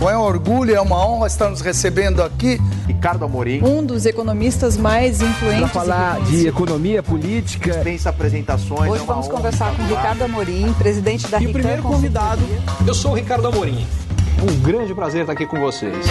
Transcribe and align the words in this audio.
Bom, 0.00 0.08
é 0.08 0.16
um 0.16 0.22
orgulho, 0.22 0.74
é 0.74 0.80
uma 0.80 0.96
honra 1.06 1.26
estar 1.26 1.50
nos 1.50 1.60
recebendo 1.60 2.22
aqui. 2.22 2.56
Ricardo 2.86 3.22
Amorim. 3.22 3.62
Um 3.62 3.84
dos 3.84 4.06
economistas 4.06 4.74
mais 4.78 5.20
influentes. 5.20 5.60
Para 5.60 5.68
falar 5.68 6.24
de 6.24 6.48
economia 6.48 7.02
política. 7.02 7.70
Dispensa 7.70 8.08
apresentações. 8.08 8.90
Hoje 8.90 9.02
é 9.02 9.06
vamos 9.06 9.28
conversar 9.28 9.76
com 9.76 9.82
Ricardo 9.82 10.24
Amorim, 10.24 10.72
presidente 10.72 11.28
da 11.28 11.38
E 11.38 11.48
o 11.48 11.52
primeiro 11.52 11.82
convidado, 11.82 12.40
eu 12.88 12.94
sou 12.94 13.10
o 13.10 13.14
Ricardo 13.14 13.46
Amorim. 13.48 13.86
Um 14.42 14.62
grande 14.62 14.94
prazer 14.94 15.20
estar 15.20 15.34
aqui 15.34 15.44
com 15.44 15.60
vocês. 15.60 16.06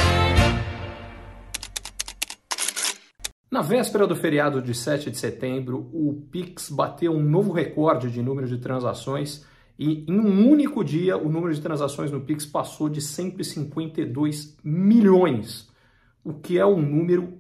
Na 3.50 3.64
véspera 3.64 4.06
do 4.06 4.16
feriado 4.16 4.62
de 4.62 4.76
7 4.76 5.10
de 5.10 5.18
setembro, 5.18 5.90
o 5.92 6.28
Pix 6.32 6.70
bateu 6.70 7.12
um 7.12 7.24
novo 7.24 7.52
recorde 7.52 8.12
de 8.12 8.22
número 8.22 8.48
de 8.48 8.60
transações 8.60 9.44
e 9.80 10.04
em 10.06 10.20
um 10.20 10.52
único 10.52 10.84
dia 10.84 11.18
o 11.18 11.30
número 11.30 11.54
de 11.54 11.62
transações 11.62 12.12
no 12.12 12.20
Pix 12.20 12.46
passou 12.46 12.90
de 12.90 13.02
152 13.02 14.58
milhões, 14.62 15.70
o 16.22 16.34
que 16.34 16.60
é 16.60 16.66
um 16.66 16.82
número 16.82 17.40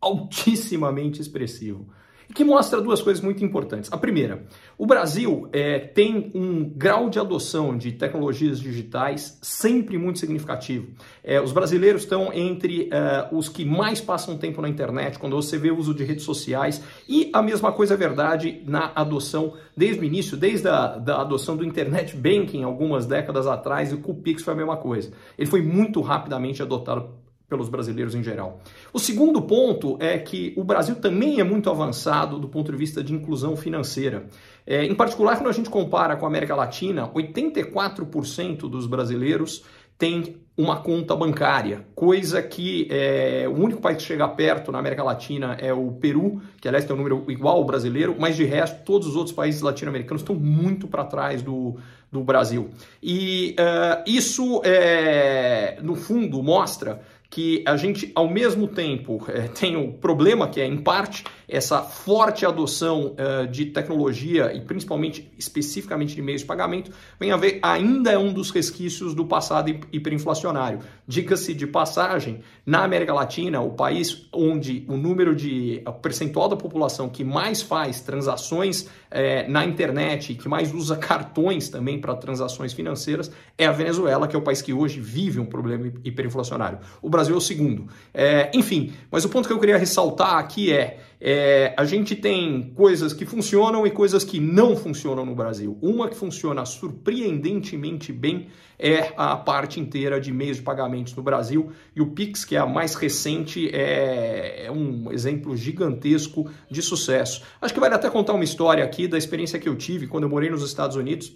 altissimamente 0.00 1.20
expressivo 1.20 1.88
que 2.32 2.44
mostra 2.44 2.80
duas 2.80 3.02
coisas 3.02 3.22
muito 3.22 3.44
importantes. 3.44 3.92
A 3.92 3.98
primeira, 3.98 4.44
o 4.78 4.86
Brasil 4.86 5.48
é, 5.52 5.78
tem 5.78 6.30
um 6.34 6.64
grau 6.64 7.10
de 7.10 7.18
adoção 7.18 7.76
de 7.76 7.92
tecnologias 7.92 8.60
digitais 8.60 9.38
sempre 9.42 9.98
muito 9.98 10.18
significativo. 10.18 10.88
É, 11.22 11.40
os 11.40 11.52
brasileiros 11.52 12.02
estão 12.02 12.32
entre 12.32 12.88
é, 12.92 13.28
os 13.32 13.48
que 13.48 13.64
mais 13.64 14.00
passam 14.00 14.36
tempo 14.38 14.62
na 14.62 14.68
internet, 14.68 15.18
quando 15.18 15.36
você 15.36 15.58
vê 15.58 15.70
o 15.70 15.78
uso 15.78 15.94
de 15.94 16.04
redes 16.04 16.24
sociais, 16.24 16.82
e 17.08 17.30
a 17.32 17.42
mesma 17.42 17.72
coisa 17.72 17.94
é 17.94 17.96
verdade 17.96 18.62
na 18.66 18.92
adoção 18.94 19.54
desde 19.76 20.00
o 20.00 20.04
início, 20.04 20.36
desde 20.36 20.68
a 20.68 20.98
da 20.98 21.20
adoção 21.20 21.56
do 21.56 21.64
internet 21.64 22.16
banking 22.16 22.62
algumas 22.62 23.06
décadas 23.06 23.46
atrás, 23.46 23.90
e 23.92 23.94
o 23.94 24.14
Pix 24.14 24.42
foi 24.42 24.54
a 24.54 24.56
mesma 24.56 24.76
coisa. 24.76 25.12
Ele 25.36 25.48
foi 25.48 25.62
muito 25.62 26.00
rapidamente 26.00 26.62
adotado 26.62 27.23
pelos 27.48 27.68
brasileiros 27.68 28.14
em 28.14 28.22
geral. 28.22 28.60
O 28.92 28.98
segundo 28.98 29.42
ponto 29.42 29.96
é 30.00 30.18
que 30.18 30.54
o 30.56 30.64
Brasil 30.64 30.96
também 30.96 31.40
é 31.40 31.44
muito 31.44 31.68
avançado 31.70 32.38
do 32.38 32.48
ponto 32.48 32.72
de 32.72 32.78
vista 32.78 33.02
de 33.02 33.12
inclusão 33.12 33.56
financeira. 33.56 34.26
É, 34.66 34.84
em 34.84 34.94
particular, 34.94 35.36
quando 35.36 35.50
a 35.50 35.52
gente 35.52 35.68
compara 35.68 36.16
com 36.16 36.24
a 36.24 36.28
América 36.28 36.54
Latina, 36.54 37.08
84% 37.08 38.68
dos 38.68 38.86
brasileiros 38.86 39.64
tem 39.98 40.36
uma 40.56 40.80
conta 40.80 41.16
bancária, 41.16 41.84
coisa 41.94 42.40
que 42.40 42.86
é, 42.90 43.46
o 43.48 43.60
único 43.60 43.80
país 43.80 43.96
que 43.98 44.04
chega 44.04 44.26
perto 44.28 44.70
na 44.70 44.78
América 44.78 45.02
Latina 45.02 45.56
é 45.60 45.72
o 45.72 45.92
Peru, 45.92 46.40
que 46.60 46.68
aliás 46.68 46.84
tem 46.84 46.94
um 46.94 46.96
número 46.96 47.24
igual 47.28 47.56
ao 47.56 47.64
brasileiro, 47.64 48.14
mas 48.18 48.36
de 48.36 48.44
resto 48.44 48.84
todos 48.84 49.08
os 49.08 49.16
outros 49.16 49.34
países 49.34 49.62
latino-americanos 49.62 50.22
estão 50.22 50.36
muito 50.36 50.86
para 50.86 51.04
trás 51.04 51.42
do, 51.42 51.76
do 52.10 52.22
Brasil. 52.22 52.70
E 53.02 53.56
uh, 53.58 54.04
isso, 54.06 54.62
é, 54.64 55.78
no 55.82 55.96
fundo, 55.96 56.40
mostra 56.40 57.00
que 57.34 57.64
a 57.66 57.76
gente, 57.76 58.12
ao 58.14 58.30
mesmo 58.30 58.68
tempo, 58.68 59.20
é, 59.26 59.48
tem 59.48 59.74
o 59.74 59.92
problema 59.92 60.46
que 60.46 60.60
é, 60.60 60.66
em 60.66 60.76
parte, 60.76 61.24
essa 61.48 61.82
forte 61.82 62.46
adoção 62.46 63.16
uh, 63.16 63.46
de 63.48 63.66
tecnologia 63.66 64.52
e 64.54 64.60
principalmente, 64.60 65.32
especificamente 65.36 66.14
de 66.14 66.22
meios 66.22 66.42
de 66.42 66.46
pagamento, 66.46 66.92
vem 67.18 67.32
a 67.32 67.36
ver, 67.36 67.58
ainda 67.60 68.12
é 68.12 68.18
um 68.18 68.32
dos 68.32 68.50
resquícios 68.50 69.14
do 69.14 69.26
passado 69.26 69.68
hiperinflacionário. 69.92 70.78
Diga-se 71.06 71.54
de 71.54 71.66
passagem, 71.66 72.40
na 72.64 72.84
América 72.84 73.12
Latina, 73.12 73.60
o 73.60 73.70
país 73.70 74.26
onde 74.32 74.84
o 74.88 74.96
número 74.96 75.34
de 75.34 75.82
o 75.86 75.92
percentual 75.92 76.48
da 76.48 76.56
população 76.56 77.08
que 77.08 77.24
mais 77.24 77.60
faz 77.60 78.00
transações 78.00 78.88
é, 79.10 79.46
na 79.48 79.64
internet 79.64 80.32
e 80.32 80.34
que 80.34 80.48
mais 80.48 80.72
usa 80.72 80.96
cartões 80.98 81.68
também 81.68 82.00
para 82.00 82.14
transações 82.14 82.72
financeiras 82.72 83.30
é 83.56 83.66
a 83.66 83.72
Venezuela, 83.72 84.26
que 84.26 84.34
é 84.34 84.38
o 84.38 84.42
país 84.42 84.60
que 84.60 84.72
hoje 84.72 84.98
vive 85.00 85.38
um 85.38 85.46
problema 85.46 85.92
hiperinflacionário. 86.04 86.78
O 87.00 87.08
Brasil 87.08 87.23
é 87.32 87.36
o 87.36 87.40
segundo. 87.40 87.88
É, 88.12 88.50
enfim, 88.54 88.92
mas 89.10 89.24
o 89.24 89.28
ponto 89.28 89.46
que 89.46 89.52
eu 89.52 89.58
queria 89.58 89.78
ressaltar 89.78 90.36
aqui 90.36 90.72
é 90.72 90.98
é, 91.26 91.72
a 91.74 91.86
gente 91.86 92.14
tem 92.14 92.70
coisas 92.74 93.14
que 93.14 93.24
funcionam 93.24 93.86
e 93.86 93.90
coisas 93.90 94.24
que 94.24 94.38
não 94.38 94.76
funcionam 94.76 95.24
no 95.24 95.34
Brasil. 95.34 95.78
Uma 95.80 96.06
que 96.06 96.14
funciona 96.14 96.66
surpreendentemente 96.66 98.12
bem 98.12 98.48
é 98.78 99.10
a 99.16 99.34
parte 99.34 99.80
inteira 99.80 100.20
de 100.20 100.30
meios 100.30 100.58
de 100.58 100.62
pagamentos 100.62 101.14
no 101.14 101.22
Brasil 101.22 101.72
e 101.96 102.02
o 102.02 102.08
Pix, 102.08 102.44
que 102.44 102.56
é 102.56 102.58
a 102.58 102.66
mais 102.66 102.94
recente, 102.94 103.70
é, 103.72 104.66
é 104.66 104.70
um 104.70 105.10
exemplo 105.10 105.56
gigantesco 105.56 106.50
de 106.70 106.82
sucesso. 106.82 107.40
Acho 107.58 107.72
que 107.72 107.80
vale 107.80 107.94
até 107.94 108.10
contar 108.10 108.34
uma 108.34 108.44
história 108.44 108.84
aqui 108.84 109.08
da 109.08 109.16
experiência 109.16 109.58
que 109.58 109.68
eu 109.68 109.76
tive 109.76 110.06
quando 110.06 110.24
eu 110.24 110.30
morei 110.30 110.50
nos 110.50 110.62
Estados 110.62 110.94
Unidos. 110.94 111.34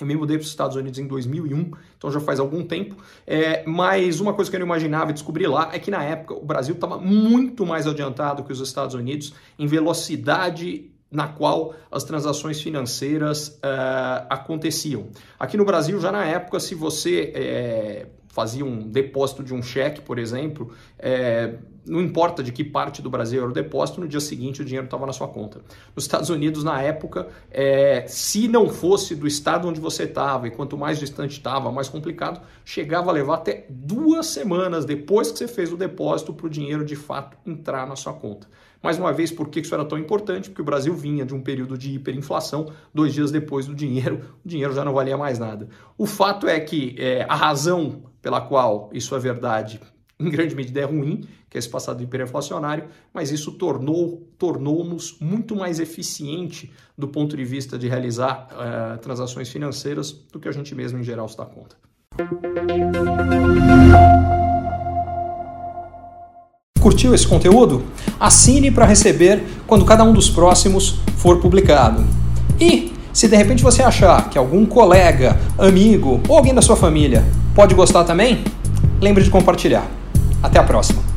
Eu 0.00 0.06
me 0.06 0.16
mudei 0.16 0.38
para 0.38 0.44
os 0.44 0.48
Estados 0.48 0.76
Unidos 0.76 0.98
em 0.98 1.06
2001, 1.06 1.70
então 1.96 2.10
já 2.10 2.18
faz 2.18 2.40
algum 2.40 2.64
tempo. 2.64 2.96
É, 3.26 3.62
mas 3.66 4.20
uma 4.20 4.32
coisa 4.32 4.50
que 4.50 4.56
eu 4.56 4.60
não 4.60 4.66
imaginava 4.66 5.10
e 5.10 5.14
descobri 5.14 5.46
lá 5.46 5.70
é 5.72 5.78
que 5.78 5.90
na 5.90 6.02
época 6.02 6.34
o 6.34 6.44
Brasil 6.44 6.74
estava 6.74 6.98
muito 6.98 7.66
mais 7.66 7.86
adiantado 7.86 8.42
que 8.42 8.52
os 8.52 8.60
Estados 8.60 8.94
Unidos 8.94 9.34
em 9.58 9.66
velocidade 9.66 10.90
na 11.10 11.28
qual 11.28 11.74
as 11.90 12.04
transações 12.04 12.60
financeiras 12.60 13.48
uh, 13.48 14.26
aconteciam. 14.30 15.08
Aqui 15.38 15.58
no 15.58 15.64
Brasil, 15.64 16.00
já 16.00 16.10
na 16.10 16.24
época, 16.24 16.58
se 16.58 16.74
você 16.74 17.30
é, 17.34 18.06
fazia 18.32 18.64
um 18.64 18.88
depósito 18.88 19.44
de 19.44 19.52
um 19.52 19.62
cheque, 19.62 20.00
por 20.00 20.18
exemplo, 20.18 20.72
é, 20.98 21.52
não 21.86 22.00
importa 22.00 22.42
de 22.42 22.50
que 22.50 22.64
parte 22.64 23.02
do 23.02 23.10
Brasil 23.10 23.42
era 23.42 23.50
o 23.50 23.52
depósito, 23.52 24.00
no 24.00 24.08
dia 24.08 24.20
seguinte 24.20 24.62
o 24.62 24.64
dinheiro 24.64 24.86
estava 24.86 25.04
na 25.04 25.12
sua 25.12 25.28
conta. 25.28 25.60
Nos 25.94 26.04
Estados 26.04 26.30
Unidos, 26.30 26.64
na 26.64 26.80
época, 26.80 27.28
é, 27.50 28.06
se 28.08 28.48
não 28.48 28.70
fosse 28.70 29.14
do 29.14 29.26
estado 29.26 29.68
onde 29.68 29.78
você 29.78 30.04
estava, 30.04 30.48
e 30.48 30.50
quanto 30.50 30.78
mais 30.78 30.98
distante 30.98 31.32
estava, 31.32 31.70
mais 31.70 31.90
complicado, 31.90 32.40
chegava 32.64 33.10
a 33.10 33.12
levar 33.12 33.34
até 33.34 33.66
duas 33.68 34.28
semanas 34.28 34.86
depois 34.86 35.30
que 35.30 35.36
você 35.36 35.46
fez 35.46 35.70
o 35.70 35.76
depósito 35.76 36.32
para 36.32 36.46
o 36.46 36.50
dinheiro 36.50 36.86
de 36.86 36.96
fato 36.96 37.36
entrar 37.46 37.86
na 37.86 37.96
sua 37.96 38.14
conta. 38.14 38.46
Mais 38.82 38.98
uma 38.98 39.12
vez, 39.12 39.30
por 39.30 39.48
que 39.48 39.60
isso 39.60 39.74
era 39.74 39.84
tão 39.84 39.98
importante? 39.98 40.48
Porque 40.48 40.62
o 40.62 40.64
Brasil 40.64 40.94
vinha 40.94 41.24
de 41.24 41.34
um 41.34 41.40
período 41.40 41.78
de 41.78 41.92
hiperinflação, 41.92 42.72
dois 42.92 43.12
dias 43.12 43.30
depois 43.30 43.66
do 43.66 43.74
dinheiro, 43.74 44.22
o 44.42 44.48
dinheiro 44.48 44.74
já 44.74 44.84
não 44.84 44.94
valia 44.94 45.16
mais 45.18 45.38
nada. 45.38 45.68
O 45.98 46.06
fato 46.06 46.48
é 46.48 46.58
que 46.58 46.96
é, 46.98 47.24
a 47.28 47.36
razão 47.36 48.02
pela 48.22 48.40
qual 48.40 48.88
isso 48.92 49.14
é 49.14 49.18
verdade, 49.18 49.80
em 50.18 50.30
grande 50.30 50.54
medida 50.54 50.80
é 50.80 50.84
ruim, 50.84 51.26
que 51.50 51.58
é 51.58 51.58
esse 51.58 51.68
passado 51.68 52.02
hiperinflacionário, 52.02 52.84
mas 53.12 53.30
isso 53.30 53.52
tornou, 53.52 54.26
tornou-nos 54.38 55.18
muito 55.20 55.54
mais 55.54 55.80
eficiente 55.80 56.72
do 56.96 57.08
ponto 57.08 57.36
de 57.36 57.44
vista 57.44 57.78
de 57.78 57.88
realizar 57.88 58.48
uh, 58.52 58.98
transações 58.98 59.50
financeiras 59.50 60.12
do 60.12 60.40
que 60.40 60.48
a 60.48 60.52
gente 60.52 60.74
mesmo 60.74 60.98
em 60.98 61.02
geral 61.02 61.28
dá 61.36 61.44
conta. 61.44 61.76
Curtiu 66.80 67.14
esse 67.14 67.26
conteúdo? 67.26 67.84
Assine 68.18 68.70
para 68.70 68.86
receber 68.86 69.42
quando 69.66 69.84
cada 69.84 70.04
um 70.04 70.12
dos 70.12 70.30
próximos 70.30 71.00
for 71.16 71.40
publicado. 71.40 72.04
E 72.60 72.92
se 73.12 73.28
de 73.28 73.36
repente 73.36 73.62
você 73.62 73.82
achar 73.82 74.30
que 74.30 74.38
algum 74.38 74.64
colega, 74.64 75.38
amigo 75.58 76.20
ou 76.28 76.36
alguém 76.36 76.54
da 76.54 76.62
sua 76.62 76.76
família 76.76 77.24
pode 77.54 77.74
gostar 77.74 78.04
também, 78.04 78.44
lembre 79.00 79.22
de 79.22 79.30
compartilhar. 79.30 79.86
Até 80.42 80.58
a 80.58 80.62
próxima! 80.62 81.11